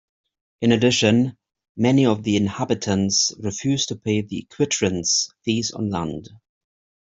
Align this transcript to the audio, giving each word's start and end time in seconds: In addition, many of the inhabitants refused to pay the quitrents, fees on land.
In 0.61 0.71
addition, 0.71 1.37
many 1.77 2.07
of 2.07 2.23
the 2.23 2.35
inhabitants 2.35 3.33
refused 3.37 3.89
to 3.89 3.95
pay 3.95 4.21
the 4.21 4.47
quitrents, 4.49 5.29
fees 5.45 5.69
on 5.69 5.91
land. 5.91 6.27